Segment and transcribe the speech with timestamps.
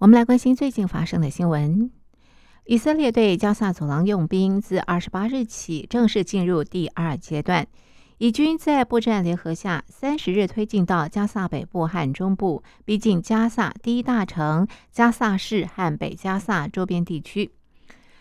[0.00, 1.90] 我们来关心最近发生的新闻。
[2.64, 7.66] 以色列对加萨走廊用兵自二十八日起正式进入第二阶段，
[8.16, 17.50] 以军在布战联合下，三十日推进到加萨北部和中部，逼近加萨第一大城加萨市和北加萨周边地区。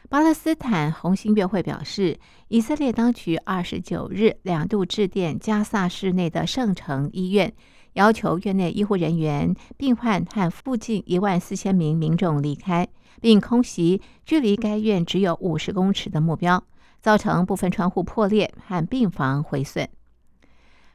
[0.09, 2.19] 巴勒斯坦红新月会表示，
[2.49, 7.53] 以色列当局二十九日两度致电加萨市内的圣城医院，
[7.99, 12.87] 要求院内医护人员、病患和附近一万四千名民众离开，
[13.19, 16.63] 并空袭距离该院只有五十公尺的目标，
[17.01, 19.89] 造成部分窗户破裂和病房毁损。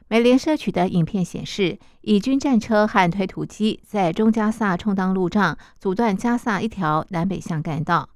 [0.07, 8.09] 美联社取得影片显示，以军战车和推土机在中加萨充当路障，阻断加萨一条南北向干道。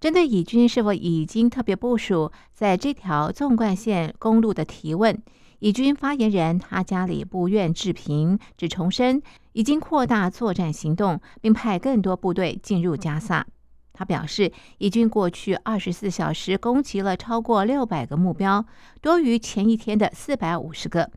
[0.00, 5.22] 针对以军是否已经特别部署在这条纵贯线公路的提问，
[5.60, 9.22] 以军发言人哈加里不愿置评，只重申
[9.52, 13.46] 已经扩大作战行动，并派更多部队进入加萨。
[13.92, 18.64] 他表示，以军过去二十四小时攻击了超过六百个目标，
[19.02, 21.10] 多于前一天的四百五十个，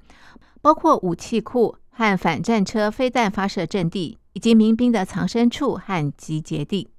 [0.61, 6.89] 包括武器库和反战车飞弹发射阵地，以及民兵的藏身处和集结地。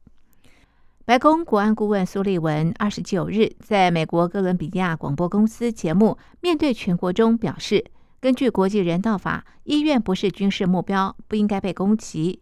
[1.07, 7.85] 白宫国安顾问苏利文二十九日在美国哥伦比亚广播公司节目《面对全国》中表示，
[8.21, 12.41] 根据国际人道法，医院不是军事目标，不应该被攻击。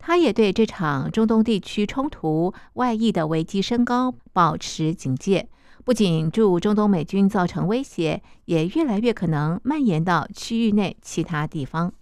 [0.00, 5.48] 他也对这场中东地区冲突外溢的危机升高保持警戒，
[5.84, 11.92] 不仅驻中东美军造成威胁，也越来越可能蔓延到区域内其他地方。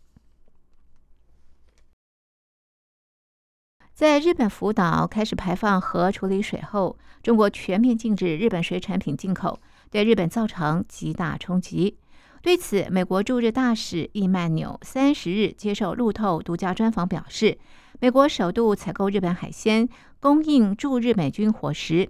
[3.99, 9.59] 在日本福岛开始排放核处理水后，中国全面禁止日本水产品进口，
[9.91, 11.99] 对日本造成极大冲击。
[12.41, 17.59] 对此，美国驻日大使易曼纽三十日接受路透独家专访表示，
[17.99, 19.89] 美国首度采购日本海鲜，
[20.21, 22.09] 供应驻日美军伙食。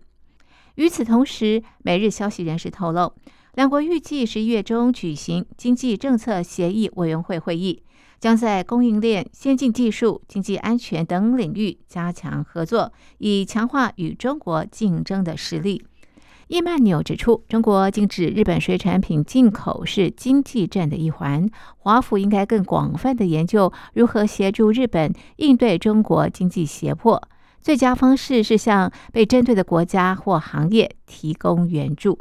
[0.74, 3.14] 与此同时，美日消息人士透露，
[3.54, 7.82] 两国预计十一月中举行经济政策协议委员会会议。
[8.20, 15.84] 将在供应链、先进技术、经济安全等领域加强合作，以强化与中国竞争的实力。
[16.48, 21.46] 伊曼纽指出，中国禁止日本水产品进口是经济战的一环，
[21.76, 27.22] 华府应该更广泛的研究如何协助日本应对中国经济胁迫。
[27.60, 32.18] 最佳方式是向被针对的国家或行业提供援助。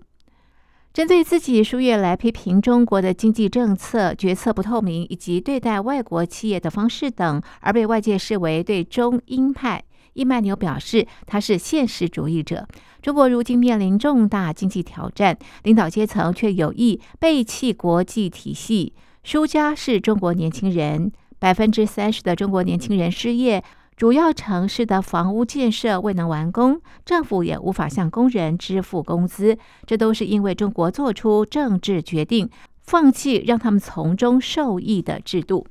[0.98, 12.68] 针对自己数月来批评中国的经济政策决策不透明，以及对待外国企业的方式等，而被外界视为对中英派，伊曼纽表示他是现实主义者。
[13.00, 18.94] 中国如今面临重大经济挑战，领导阶层却有意背弃国际体系，
[19.24, 23.64] 输家是中国年轻人，百分之三十的中国年轻人失业。
[23.98, 32.48] 主要城市的房屋建设未能完工，政府也无法向工人支付工资，这都是因为中国做出政治决定，
[32.84, 35.66] 放弃让他们从中受益的制度。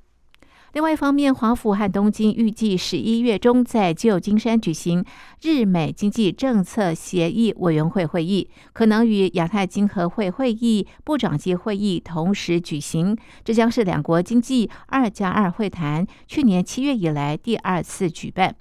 [0.76, 5.03] 另外一方面，华府和东京预计十一月中在旧金山举行
[5.41, 13.16] 日美经济政策协议委员会会议，可能与亚太经合会会议部长级会议同时举行。
[13.42, 18.54] 这将是两国经济二加二会谈去年七月以来第二次举办。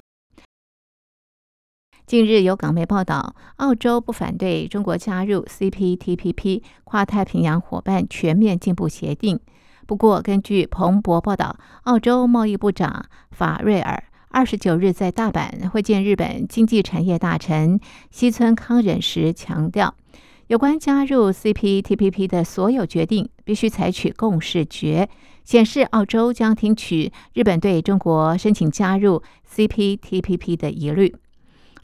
[2.06, 9.38] 近日有港媒报道，澳洲不反对中国加入 CPTPP 跨太平洋伙伴全面进步协定。
[9.86, 17.80] 不过，根据彭博报道，澳洲贸易部长法瑞尔二十九日在大阪会见日本经济产业大臣
[18.10, 19.94] 西村康稔时强调，
[20.48, 25.08] 有关加入 CPTPP 的所有决定必须采取共识决，
[25.44, 31.16] 显示澳洲将听取日本对中国申请加入 CPTPP 的疑虑。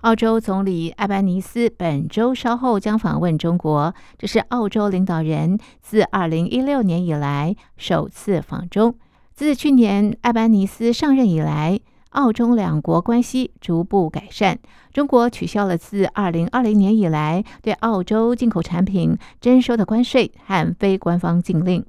[0.01, 8.95] 澳洲总理艾班尼斯本周稍后将访问中国，这是澳洲领导人自2016年以来首次访中。
[9.31, 14.57] 自去年艾班尼斯上任以来，澳中两国关系逐步改善。
[14.91, 21.85] 中国取消了自2020年以来对澳洲进口产品征收的关税和非官方禁令。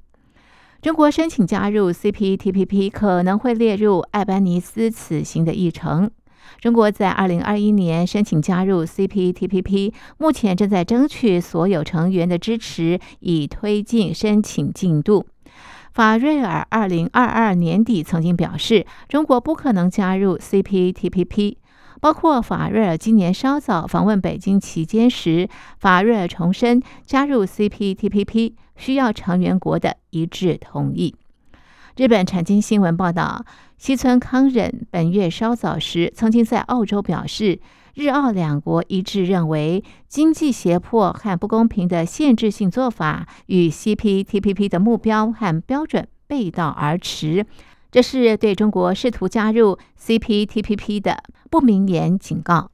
[0.83, 6.11] 中国申请加入 CPTPP 可能会列入艾班尼斯此行的议程。
[6.59, 15.25] 中国在二零二一年申请加入 CPTPP，目前正在争取所有成员的支持，以推进申请进度。
[15.93, 21.57] 法瑞尔二零二二年底曾经表示，中国不可能加入 CPTPP。
[22.01, 25.47] 包括法瑞尔今年稍早访问北京期间时，
[25.79, 31.15] 法瑞尔重申加入 CPTPP 需要成员国的一致同意。
[31.95, 33.45] 日本产经新闻报道，
[33.83, 37.59] 西村康忍本月稍早时曾经在澳洲表示，
[37.95, 47.45] 日澳两国一致认为经济胁迫和不公平的限制性做法与 CPTPP 的目标和标准背道而驰。
[47.91, 51.21] 这是对中国试图加入 CPTPP 的
[51.51, 52.71] 不明言警告。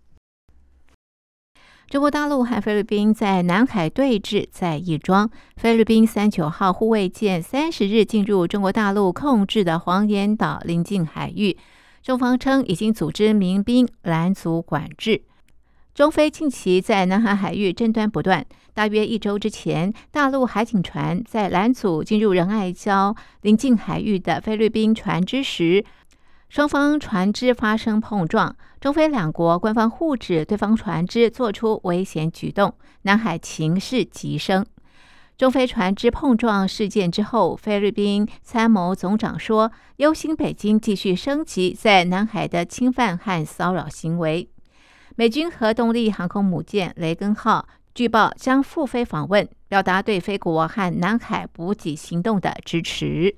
[1.90, 5.28] 中国大陆和菲律宾在南海对峙在亦庄。
[5.58, 11.58] 菲律宾三九号护卫舰三十日进入中国大陆控制的黄岩岛临近海域，
[12.04, 15.24] 中方称已经组织民兵拦阻管制。
[15.96, 18.46] 中菲近期在南海海域争端不断。
[18.76, 25.84] 大约一周之前，大陆海警船在拦阻进入仁爱礁临近海域的菲律宾船只时，
[26.50, 28.56] 双方船只发生碰撞。
[28.81, 32.74] 中菲两国官方互指对方船只做出危险举动，
[33.04, 34.66] 南海情势急升。
[35.38, 44.50] 中菲船只碰撞事件之后，菲律宾参谋总长说，忧心北京继续升级在南海的侵犯和骚扰行为。
[45.16, 53.38] 美军核动力航空母舰“雷根”号据报将赴菲访问，表达对菲国和南海补给行动的支持。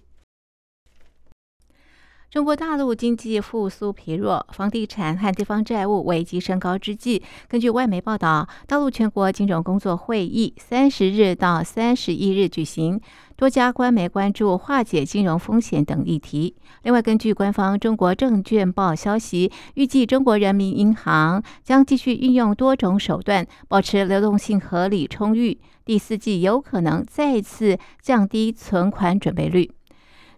[2.31, 13.01] 中国大陆经济复苏疲弱，房地产和地方债务危机升高之际，根据外媒报道，大陆全国金融工作会议三十日到三十一日举行。
[13.35, 16.55] 多家官媒关注化解金融风险等议题。
[16.83, 25.59] 另外，根据官方《中国证券报》消息，预计中国人民银行将继续运用多种手段，保持流动性合理充裕。
[25.83, 29.69] 第四季有可能再次降低存款准备率。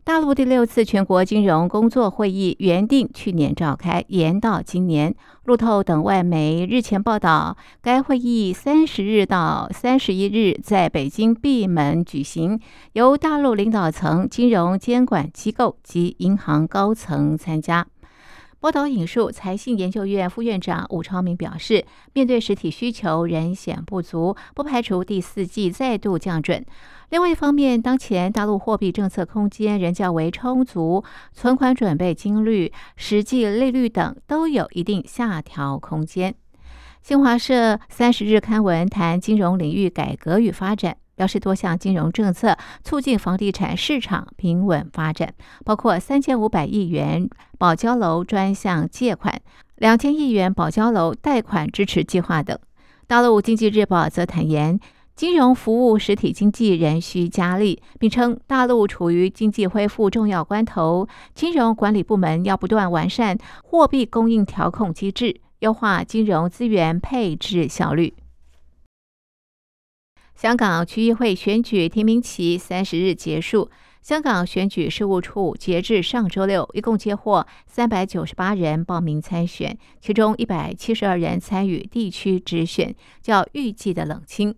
[0.06, 5.16] 大陆第六次全国金融工作会议原定去年召开，延到今年。
[5.46, 12.60] 路透等外媒日前报道，该会议三十日到三十一日在北京闭门举行，
[12.92, 17.88] 由大陆领导层、金融监管机构及银行高层参加。
[18.64, 26.66] 报道引述财信研究院副院长武超明表示，面对实体需求仍显不足，不排除第四季再度降准。
[27.10, 36.34] 另外一方面，当前大陆货币政策空间仍较为充足，存款准备金率、实际利率等都有一定下调空间。
[37.02, 40.96] 新华社三十日刊文谈金融领域改革与发展。
[41.16, 45.34] 表示多项金融政策促进房地产市场平稳发展，
[45.64, 49.42] 包括三千五百亿元保交楼专项借款、
[49.76, 52.58] 两千亿元保交楼贷款支持计划等。
[53.06, 54.80] 大陆经济日报则坦言，
[55.16, 68.14] 金融服务实体经济仍需加力，并称大陆处于经济恢复重要关头，金融管理部门要不断完善货币供应调控机制，优化金融资源配置效率。
[70.44, 73.72] 香港区议会选举提名期三十日结束。
[74.02, 84.54] 香港选举事务处截至上周六，一共接获三百九十八人报名参选，其中一百七十二人参与地区直选，较预计的冷清。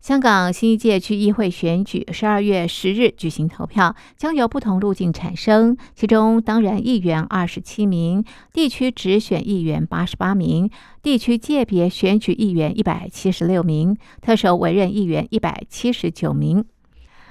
[0.00, 5.76] 香港新一届区议会选举十二月十日举行投票，将由不同路径产生。
[5.94, 10.70] 其中，当然议员二十七名，地区直选议员八十八名，
[11.02, 16.64] 地区界别选举议员一百七十六名，特首委任议员一百七十九名。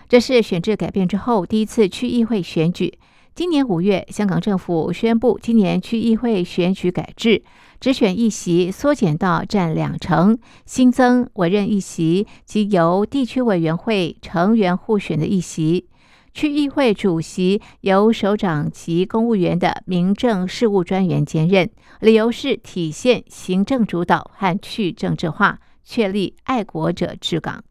[0.07, 2.93] 这是选制改变之后第一次区议会选举。
[3.33, 7.41] 今年五月，香港政府宣布，今年区议会选举改制。
[7.79, 15.87] 只选议席缩减到占两成，新增委任议席及由地区委员会成员互选的议席。
[16.31, 21.69] 区议会主席由首长及公务员的民政事务专员兼任，
[22.01, 27.63] 理由是体现行政主导和去政治化，确立爱国者治港。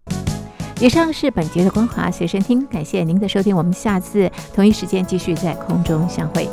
[0.80, 6.48] 以上是本节的光华随身听，感谢您的收听，我们下次同一时间继续在空中相会。